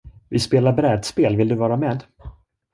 Vi 0.29 0.39
spelar 0.39 0.73
brädspel 0.73 1.35
vill 1.35 1.47
du 1.47 1.55
vara 1.55 1.77
med? 1.77 2.03